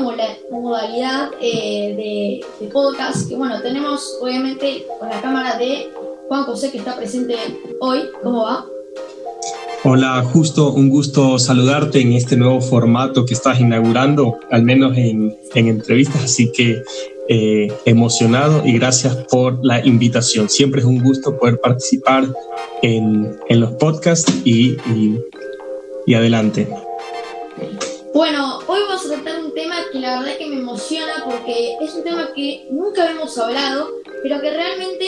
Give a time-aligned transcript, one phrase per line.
[0.00, 5.90] modalidad eh, de, podcast que bueno, tenemos obviamente con la cámara de
[6.28, 7.34] Juan José que está presente
[7.80, 8.00] hoy.
[8.22, 8.66] ¿Cómo va?
[9.82, 15.34] Hola, justo un gusto saludarte en este nuevo formato que estás inaugurando, al menos en,
[15.54, 16.82] entrevistas, así que
[17.28, 20.50] eh, emocionado y gracias por la invitación.
[20.50, 22.26] Siempre es un gusto poder participar
[22.82, 24.76] en, los podcasts y,
[26.06, 26.68] y, adelante.
[28.12, 29.49] Bueno, hoy vamos a tratar un
[29.92, 33.90] que la verdad que me emociona porque es un tema que nunca habíamos hablado,
[34.22, 35.06] pero que realmente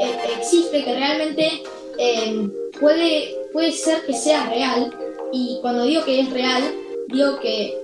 [0.00, 1.62] eh, existe, que realmente
[1.98, 2.48] eh,
[2.80, 4.92] puede puede ser que sea real,
[5.32, 6.62] y cuando digo que es real,
[7.08, 7.78] digo que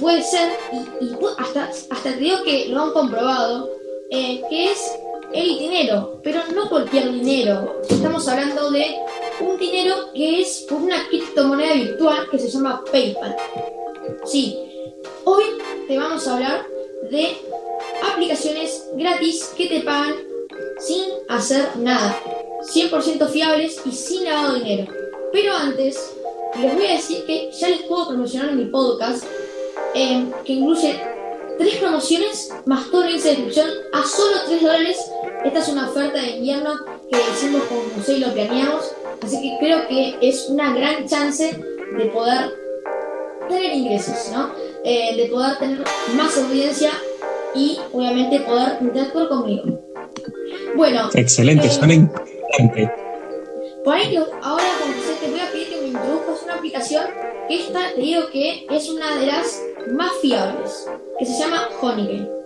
[0.00, 0.50] puede ser,
[1.00, 3.70] y, hasta, hasta te digo que lo han comprobado,
[4.10, 4.98] eh, que es
[5.32, 7.80] el dinero, pero no cualquier dinero.
[7.88, 8.96] Estamos hablando de
[9.40, 13.36] un dinero que es una criptomoneda virtual que se llama PayPal.
[14.24, 14.58] Sí,
[15.24, 15.44] hoy
[15.90, 16.64] te vamos a hablar
[17.10, 17.36] de
[18.12, 20.14] aplicaciones gratis que te pagan
[20.78, 22.16] sin hacer nada,
[22.72, 24.92] 100% fiables y sin lavado de dinero.
[25.32, 26.14] Pero antes,
[26.62, 29.24] les voy a decir que ya les puedo promocionar mi podcast,
[29.94, 30.94] em, que incluye
[31.58, 34.96] tres promociones más todo el índice de descripción a solo 3 dólares.
[35.44, 36.72] Esta es una oferta de invierno
[37.10, 41.50] que hicimos con José y lo planeamos, así que creo que es una gran chance
[41.98, 42.54] de poder
[43.48, 44.69] tener ingresos, ¿no?
[44.84, 45.84] Eh, de poder tener
[46.16, 46.90] más audiencia
[47.54, 49.80] y obviamente poder interactuar conmigo.
[50.74, 51.10] Bueno.
[51.14, 52.10] Excelente, eh, suena.
[53.84, 54.64] Por ahí, ahora
[55.20, 57.04] te voy a pedir que me introduzcas una aplicación
[57.48, 60.86] que esta te digo que es una de las más fiables,
[61.18, 62.39] que se llama Honeygate.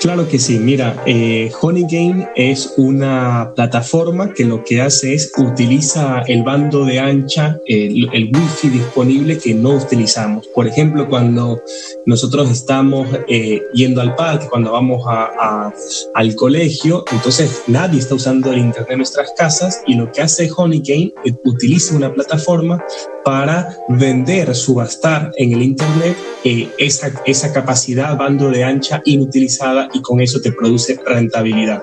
[0.00, 6.22] Claro que sí, mira, eh, Honeygame es una plataforma que lo que hace es utiliza
[6.26, 10.46] el bando de ancha, el, wifi disponible que no utilizamos.
[10.48, 11.60] Por ejemplo, cuando
[12.06, 15.70] nosotros estamos eh, yendo al parque, cuando vamos a,
[16.14, 20.50] al colegio, entonces nadie está usando el internet en nuestras casas y lo que hace
[20.56, 22.82] Honeygame es utiliza una plataforma
[23.24, 30.00] para vender, subastar en el internet eh, esa, esa capacidad bando de ancha inutilizada y
[30.00, 31.82] con eso te produce rentabilidad.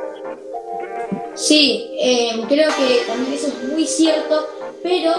[1.35, 4.47] Sí, eh, creo que también eso es muy cierto,
[4.81, 5.11] pero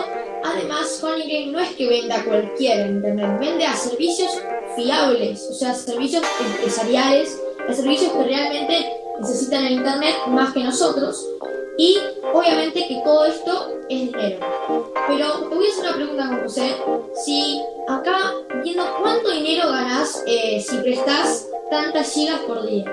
[0.44, 2.24] además Honeygate no es que venda
[2.58, 4.30] en Internet, vende a servicios
[4.74, 8.86] fiables, o sea, servicios empresariales, a servicios que realmente
[9.20, 11.24] necesitan el Internet más que nosotros.
[11.78, 11.96] Y
[12.34, 14.40] obviamente que todo esto es dinero.
[15.06, 16.76] Pero te voy a hacer una pregunta, José.
[17.24, 18.32] Si acá,
[18.64, 22.84] viendo cuánto dinero ganas eh, si prestas tantas gigas por día.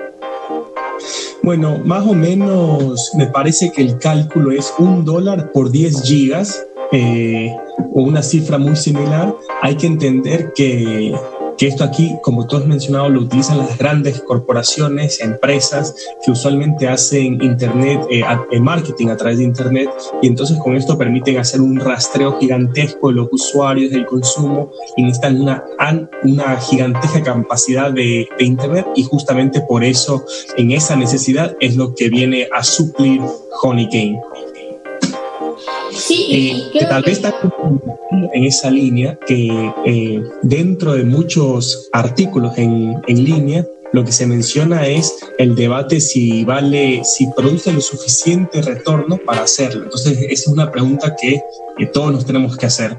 [1.42, 6.64] Bueno, más o menos me parece que el cálculo es un dólar por 10 gigas
[6.92, 7.52] eh,
[7.92, 9.34] o una cifra muy similar.
[9.62, 11.12] Hay que entender que
[11.56, 15.94] que esto aquí, como tú has mencionado, lo utilizan las grandes corporaciones, empresas
[16.24, 19.88] que usualmente hacen internet, eh, eh, marketing a través de internet,
[20.22, 25.02] y entonces con esto permiten hacer un rastreo gigantesco de los usuarios, del consumo, y
[25.02, 25.64] necesitan una,
[26.22, 30.24] una gigantesca capacidad de, de internet, y justamente por eso,
[30.56, 33.20] en esa necesidad, es lo que viene a suplir
[33.62, 34.20] Honeycomb.
[36.06, 37.34] Sí, eh, que tal vez está
[38.32, 44.26] en esa línea que eh, dentro de muchos artículos en, en, línea lo que se
[44.26, 49.84] menciona es el debate si vale, si produce lo suficiente retorno para hacerlo.
[49.84, 51.42] Entonces, esa es una pregunta que,
[51.92, 52.96] todos nos tenemos que hacer.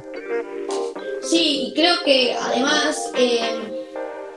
[1.22, 3.40] Sí, creo que además, eh,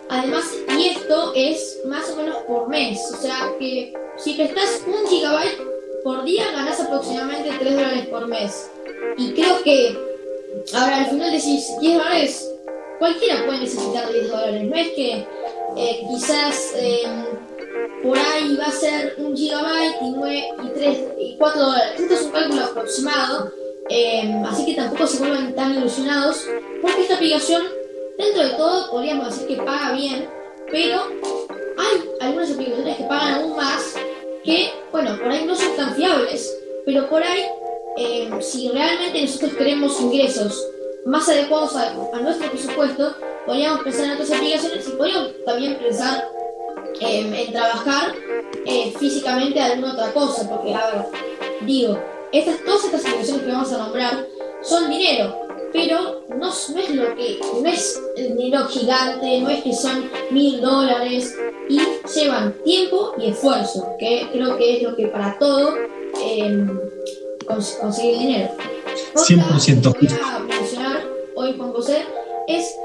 [0.09, 0.45] además,
[0.79, 5.70] y esto es más o menos por mes, o sea que si prestas un gigabyte
[6.03, 8.71] por día ganas aproximadamente 3 dólares por mes.
[9.17, 9.97] Y creo que,
[10.75, 12.51] ahora al final decís 10 dólares,
[12.99, 14.63] cualquiera puede necesitar 10 dólares.
[14.63, 15.27] No es que
[15.77, 17.25] eh, quizás em,
[18.03, 22.01] por ahí va a ser un gigabyte y, 9, y, 3, y 4 dólares.
[22.01, 23.53] Esto es un cálculo aproximado,
[23.89, 26.47] em, así que tampoco se vuelvan tan ilusionados,
[26.81, 27.63] porque esta aplicación,
[28.19, 30.29] dentro de todo, podríamos decir que paga bien,
[30.71, 31.03] pero
[31.79, 33.00] hay algunas aplicaciones
[34.51, 37.45] que, bueno, por ahí no son fiables, pero por ahí,
[37.97, 40.67] eh, si realmente nosotros queremos ingresos
[41.07, 43.15] más adecuados a, nuestro presupuesto,
[43.47, 46.29] podríamos pensar en otras aplicaciones y podríamos también pensar
[47.01, 48.13] en trabajar
[48.67, 51.05] eh, físicamente alguna otra cosa, porque, a ver,
[51.63, 51.99] digo,
[52.33, 54.27] estas, todas estas aplicaciones que vamos a nombrar
[54.63, 55.40] son dinero,
[55.73, 60.11] pero no, no, es lo que, no es el dinero gigante, no es que son
[60.31, 61.37] mil dólares
[61.69, 61.81] y
[62.15, 65.75] llevan tiempo y esfuerzo, que creo que es lo que para todo
[66.25, 66.67] eh,
[67.47, 68.51] conseguir dinero.
[69.15, 71.55] 100% voy a mencionar hoy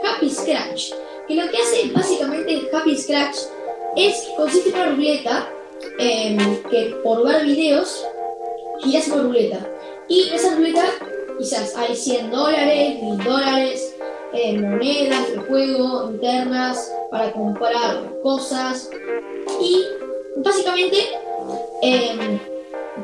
[0.03, 0.91] Happy Scratch,
[1.27, 3.37] que lo que hace básicamente Happy Scratch
[3.95, 5.49] es que consiste en una ruleta
[5.97, 8.05] em, que por ver videos
[8.83, 9.67] giras una ruleta.
[10.07, 10.83] Y esa ruleta
[11.37, 13.95] quizás hay 100 dólares, 1000 dólares,
[14.33, 18.89] eh, monedas de juego internas para comprar cosas.
[19.61, 19.83] Y
[20.37, 20.97] básicamente
[21.81, 22.39] em,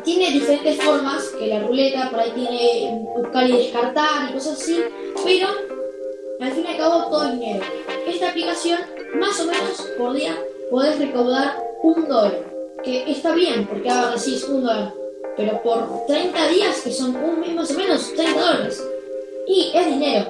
[0.04, 4.80] tiene diferentes formas que la ruleta, por ahí tiene buscar y descartar y cosas así,
[5.24, 5.48] pero
[6.40, 7.66] al fin y al cabo todo es dinero.
[8.08, 8.80] Esta aplicación,
[9.16, 10.36] más o menos por día,
[10.70, 12.40] podés recaudar un dólar,
[12.84, 14.94] que está bien, porque ahora decís un dólar,
[15.42, 18.84] pero por 30 días, que son un mes más o menos, 30 dólares,
[19.48, 20.28] y es dinero.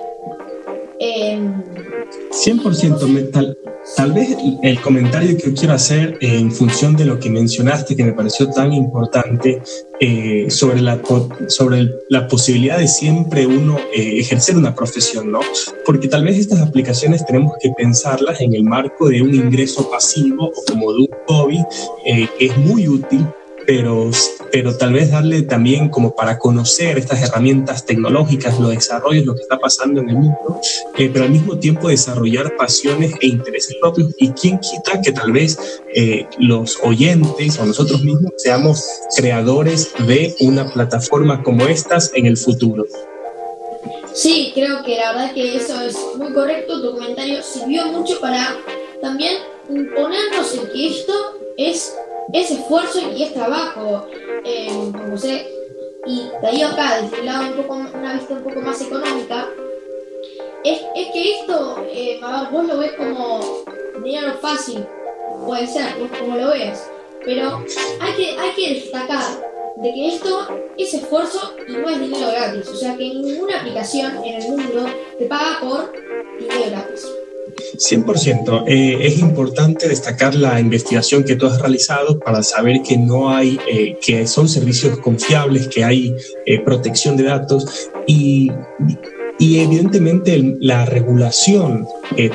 [2.32, 3.58] 100% metal.
[3.98, 8.14] Tal vez el comentario que quiero hacer en función de lo que mencionaste, que me
[8.14, 9.62] pareció tan importante,
[10.00, 11.02] eh, sobre, la,
[11.48, 15.42] sobre la posibilidad de siempre uno eh, ejercer una profesión, ¿no?
[15.86, 20.52] Porque tal vez estas aplicaciones tenemos que pensarlas en el marco de un ingreso pasivo
[20.56, 21.60] o como de un hobby
[22.06, 23.26] eh, que es muy útil
[23.66, 24.10] pero,
[24.52, 29.42] pero tal vez darle también como para conocer estas herramientas tecnológicas, los desarrollos, lo que
[29.42, 30.60] está pasando en el mundo,
[30.98, 34.14] eh, pero al mismo tiempo desarrollar pasiones e intereses propios.
[34.18, 35.58] Y quién quita que tal vez
[35.94, 38.84] eh, los oyentes o nosotros mismos seamos
[39.16, 42.86] creadores de una plataforma como estas en el futuro.
[44.14, 46.82] Sí, creo que la verdad que eso es muy correcto.
[46.82, 48.58] Tu comentario sirvió mucho para
[49.02, 49.38] también
[49.68, 51.14] ponernos en que esto
[51.58, 51.96] es
[52.34, 54.08] es esfuerzo y es trabajo,
[54.44, 55.48] eh, como sé,
[56.06, 59.48] y de ahí acá, desde un lado un poco, una vista un poco más económica,
[60.64, 60.80] es,
[61.14, 62.20] que esto, eh,
[62.52, 63.40] vos lo ves como
[64.04, 64.86] dinero fácil,
[65.46, 65.88] puede ser,
[66.20, 66.90] como lo ves,
[67.24, 67.64] pero
[68.00, 70.48] hay que, hay que destacar de que esto
[70.78, 74.86] es esfuerzo y no es dinero gratis, o sea que ninguna aplicación en el mundo
[75.18, 75.92] te paga por
[76.40, 77.08] dinero gratis.
[77.78, 78.66] 100%.
[78.68, 83.60] Eh, es importante destacar la investigación que tú has realizado para saber que no hay,
[83.72, 86.16] eh, que son servicios confiables, que hay
[86.46, 88.52] eh, protección de datos y,
[89.40, 91.88] y evidentemente la regulación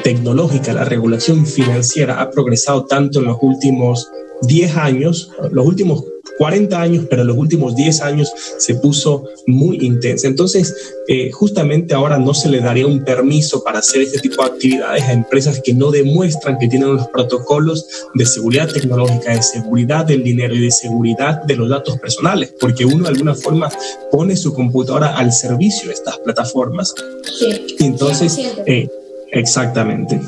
[0.02, 4.10] tecnológica, la regulación financiera ha progresado tanto en los últimos
[4.42, 6.04] 10 años, los últimos
[6.38, 10.26] 40 años, pero los últimos 10 años se puso muy intensa.
[10.26, 10.74] Entonces,
[11.08, 15.02] eh, justamente ahora no se le daría un permiso para hacer este tipo de actividades
[15.04, 20.22] a empresas que no demuestran que tienen los protocolos de seguridad tecnológica, de seguridad del
[20.22, 23.70] dinero y de seguridad de los datos personales, porque uno de alguna forma
[24.10, 26.94] pone su computadora al servicio de estas plataformas.
[27.38, 27.76] Sí.
[27.80, 28.88] entonces, eh,
[29.32, 30.20] exactamente.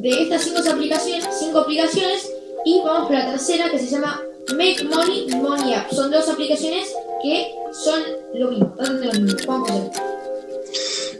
[0.00, 2.30] De estas cinco aplicaciones, cinco aplicaciones
[2.64, 4.20] y vamos por la tercera que se llama
[4.56, 5.90] Make Money Money App.
[5.92, 6.86] Son dos aplicaciones
[7.22, 8.00] que son
[8.34, 8.74] lo mismo.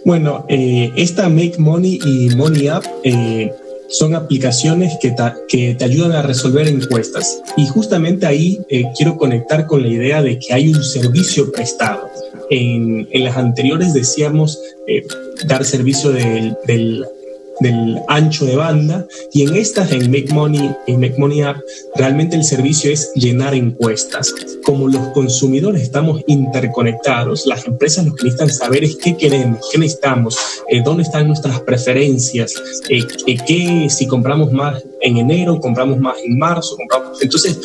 [0.04, 3.52] Bueno, eh, esta Make Money y Money App eh,
[3.88, 7.42] son aplicaciones que, te ayudan a resolver encuestas.
[7.56, 12.08] Y justamente ahí eh, quiero conectar con la idea de que hay un servicio prestado.
[12.50, 14.58] En, en las anteriores decíamos
[15.46, 17.04] dar servicio del
[17.60, 21.56] del ancho de banda y en estas, en Make Money, en Make Money App,
[21.96, 24.34] realmente el servicio es llenar encuestas.
[24.64, 29.78] Como los consumidores estamos interconectados, las empresas lo que necesitan saber es qué queremos, qué
[29.78, 30.36] necesitamos,
[30.68, 32.54] eh, dónde están nuestras preferencias,
[32.88, 37.22] eh, eh, qué, si compramos más en enero, compramos más en marzo, compramos.
[37.22, 37.58] Entonces,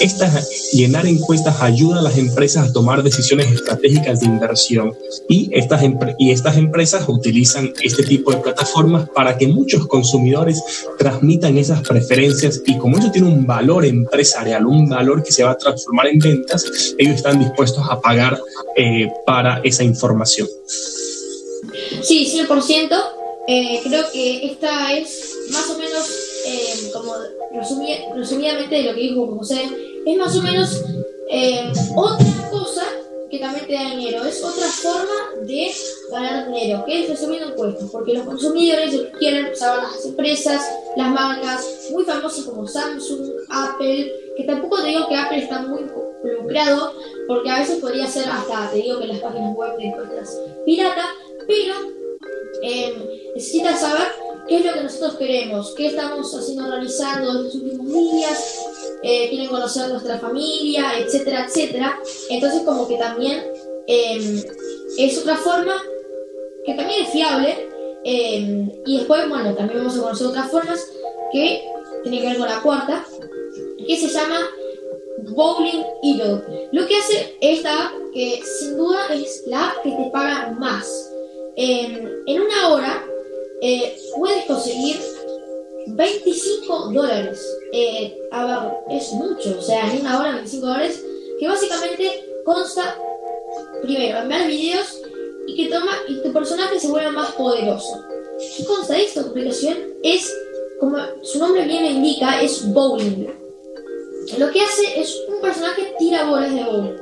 [0.00, 4.94] estas, llenar encuestas ayuda a las empresas a tomar decisiones estratégicas de inversión
[5.28, 5.82] y estas,
[6.18, 10.62] y estas empresas utilizan este tipo de plataformas para que muchos consumidores
[10.98, 15.52] transmitan esas preferencias y como eso tiene un valor empresarial, un valor que se va
[15.52, 18.40] a transformar en ventas, ellos están dispuestos a pagar
[18.76, 20.48] eh, para esa información.
[22.02, 23.02] Sí, 100%.
[23.48, 26.08] Eh, creo que esta es más o menos,
[26.46, 27.14] eh, como
[28.14, 29.62] resumidamente de lo que dijo José,
[30.06, 30.82] es más o menos
[31.96, 32.31] otra cosa
[33.32, 34.24] que también te da dinero.
[34.24, 35.72] Es otra forma de
[36.10, 40.60] ganar dinero, que es resumiendo encuestas, porque los consumidores quieren saber las empresas,
[40.98, 45.80] las marcas muy famosas como Samsung, Apple, que tampoco te digo que Apple está muy
[46.22, 46.92] lucrado,
[47.26, 51.04] porque a veces podría ser hasta, te digo que las páginas web de encuestas pirata,
[51.46, 51.74] pero
[52.62, 54.08] eh, necesitas saber
[54.46, 58.66] qué es lo que nosotros queremos, qué estamos haciendo, realizando en los últimos días,
[59.02, 61.98] eh, quieren conocer nuestra familia, etcétera, etcétera.
[62.30, 63.42] Entonces como que también
[63.86, 64.42] em,
[64.98, 65.74] es otra forma
[66.64, 67.68] que también es fiable.
[68.04, 70.84] Em, y después, bueno, también vamos a conocer otras formas
[71.32, 71.62] que
[72.02, 73.04] tienen que ver con la cuarta,
[73.86, 74.40] que se llama
[75.30, 76.68] Bowling Eagle.
[76.72, 81.10] Lo que hace esta app, que sin duda es la que te paga más.
[81.56, 83.04] Em, en una hora
[83.60, 84.96] eh, puedes conseguir
[85.96, 87.58] 25 dólares.
[87.72, 88.18] Eh,
[88.90, 91.04] es mucho, o sea, en una hora 25 dólares,
[91.38, 92.96] que básicamente consta,
[93.82, 95.00] primero, en ver videos
[95.46, 98.04] y que toma y tu personaje se vuelva más poderoso.
[98.56, 99.76] ¿Qué consta de esta aplicación?
[100.02, 100.34] Es,
[100.80, 103.28] como su nombre bien indica, es bowling.
[104.38, 106.96] Lo que hace es un personaje tira bolas de bowling.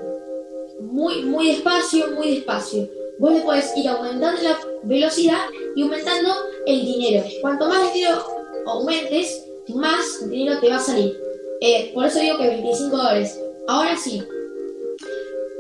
[0.81, 2.89] Muy, muy despacio, muy despacio.
[3.19, 5.43] Vos le puedes ir aumentando la velocidad
[5.77, 6.31] y aumentando
[6.67, 7.25] el dinero.
[7.43, 11.17] Cuanto más dinero aumentes, más dinero te va a salir.
[11.61, 13.41] Eh, por eso digo que 25 dólares.
[13.69, 14.23] Ahora sí.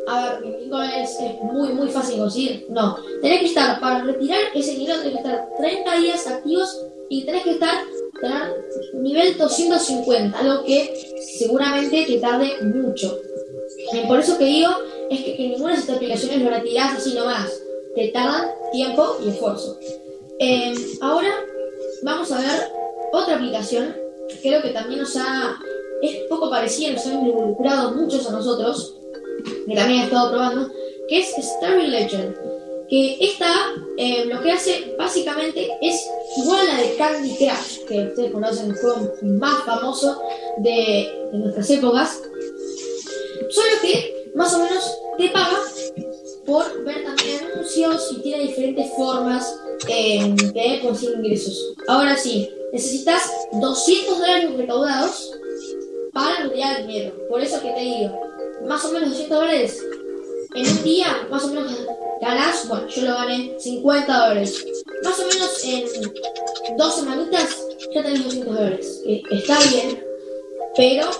[0.08, 2.66] A ver, 25 dólares es muy, muy fácil conseguir.
[2.70, 2.96] No.
[3.22, 7.42] Tenés que estar, para retirar ese dinero, tenés que estar 30 días activos y tenés
[7.44, 7.84] que estar
[8.20, 8.64] tener
[8.94, 10.94] nivel 250, algo que
[11.38, 13.18] seguramente te tarde mucho.
[14.06, 14.70] Por eso que digo
[15.10, 17.50] es que, ninguna de estas aplicaciones lo retirás así nomás.
[17.94, 19.78] Te tardan tiempo y esfuerzo.
[20.38, 21.30] Eh, ahora
[22.02, 22.79] vamos a ver
[23.12, 23.94] otra aplicación
[24.42, 25.58] creo que también nos ha.
[26.02, 28.96] es poco parecida, nos ha involucrado muchos a nosotros,
[29.66, 30.70] que también he estado probando,
[31.08, 32.36] que es Starry Legend.
[32.88, 33.54] Que esta
[33.98, 36.04] eh, lo que hace básicamente es
[36.38, 40.20] igual a la de Candy Crush, que ustedes conocen el juego más famoso
[40.58, 42.20] de, de nuestras épocas.
[43.48, 45.56] Solo que más o menos te paga
[46.44, 49.56] por ver también anuncios y tiene diferentes formas
[49.88, 51.74] eh, de conseguir ingresos.
[51.86, 53.22] Ahora sí, necesitas
[53.52, 55.32] 200 dólares recaudados
[56.12, 57.14] para retirar dinero.
[57.28, 58.20] Por eso que te digo,
[58.66, 59.84] más o menos 200 dólares
[60.54, 61.86] en un día, más o menos
[62.20, 64.64] ganás, bueno, yo lo gané 50 dólares.
[65.04, 67.56] Más o menos en dos semanitas
[67.94, 69.02] ya tenés 200 dólares.
[69.30, 70.04] Está bien,
[70.76, 71.10] pero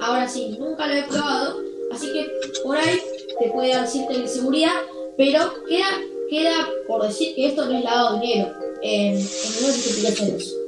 [0.00, 1.60] ahora sí, nunca lo he probado,
[1.92, 2.26] así que
[2.62, 3.00] por ahí
[3.40, 4.72] te puede dar cierta inseguridad,
[5.16, 10.59] pero queda, queda por decir que esto no es lavado de dinero en, en explicaciones.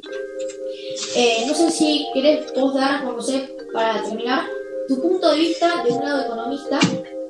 [1.14, 4.45] Eh, no sé si querés vos dar, como sé, para terminar,
[4.88, 6.81] tu punto de vista de un lado economista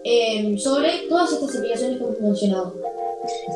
[0.04, 2.74] eh, sobre todas estas aplicaciones que hemos mencionado.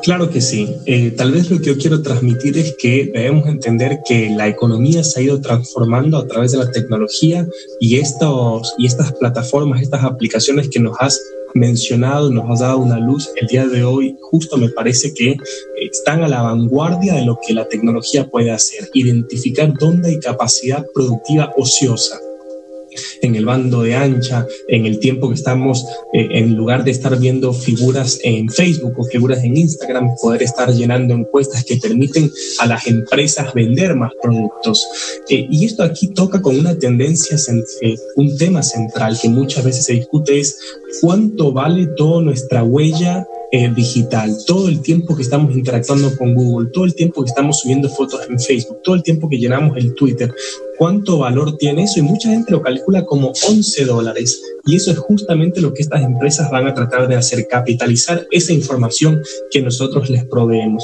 [0.03, 0.75] Claro que sí.
[0.85, 5.03] Eh, tal vez lo que yo quiero transmitir es que debemos entender que la economía
[5.03, 7.47] se ha ido transformando a través de la tecnología
[7.79, 11.21] y, estos, y estas plataformas, estas aplicaciones que nos has
[11.57, 15.37] mencionado, nos has dado una luz el día de hoy, justo me parece que
[15.81, 20.85] están a la vanguardia de lo que la tecnología puede hacer, identificar dónde hay capacidad
[20.93, 22.19] productiva ociosa
[23.21, 27.17] en el bando de ancha, en el tiempo que estamos, eh, en lugar de estar
[27.19, 32.67] viendo figuras en Facebook o figuras en Instagram, poder estar llenando encuestas que permiten a
[32.67, 34.85] las empresas vender más productos.
[35.29, 37.37] Eh, y esto aquí toca con una tendencia,
[37.81, 40.57] eh, un tema central que muchas veces se discute es
[41.01, 46.85] cuánto vale toda nuestra huella digital, todo el tiempo que estamos interactuando con Google, todo
[46.85, 50.33] el tiempo que estamos subiendo fotos en Facebook, todo el tiempo que llenamos el Twitter,
[50.77, 54.41] cuánto valor tiene eso y mucha gente lo calcula como 11 dólares.
[54.65, 58.51] Y eso es justamente lo que estas empresas van a tratar de hacer, capitalizar esa
[58.51, 60.83] información que nosotros les proveemos.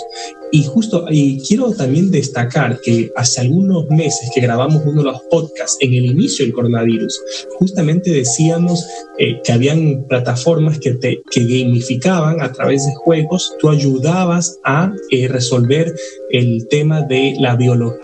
[0.56, 5.20] Y justo, y quiero también destacar que hace algunos meses que grabamos uno de los
[5.24, 7.20] podcasts en el inicio del coronavirus,
[7.58, 8.86] justamente decíamos
[9.18, 14.94] eh, que habían plataformas que, te, que gamificaban a través de juegos, tú ayudabas a
[15.10, 15.92] eh, resolver
[16.30, 17.58] el tema de la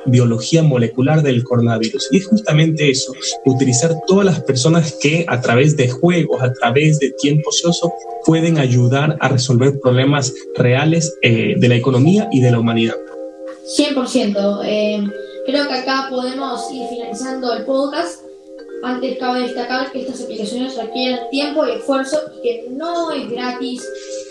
[0.06, 2.10] biología molecular del coronavirus.
[2.12, 3.14] Y es justamente eso,
[3.46, 7.94] utilizar todas las personas que a través de juegos, a través de tiempo ocioso,
[8.26, 12.96] pueden ayudar a resolver problemas reales eh, de la economía y de la humanidad.
[13.78, 14.62] 100%.
[14.66, 15.04] Eh,
[15.46, 18.22] creo que acá podemos ir finalizando el podcast.
[18.82, 23.86] Antes cabe destacar que estas aplicaciones requieren tiempo y esfuerzo y que no es gratis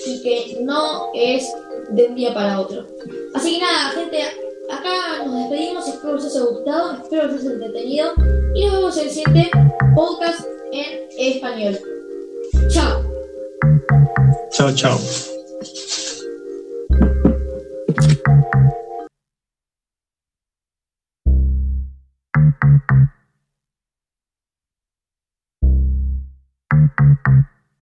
[0.07, 1.47] y que no es
[1.91, 2.87] de un día para otro.
[3.35, 4.23] Así que nada, gente,
[4.71, 5.87] acá nos despedimos.
[5.87, 8.13] Espero que os haya gustado, espero que os haya entretenido
[8.55, 9.51] y nos vemos en el siguiente
[9.95, 10.41] podcast
[10.73, 11.79] en español.
[12.71, 13.03] Chao.
[14.51, 15.38] Chao, chao.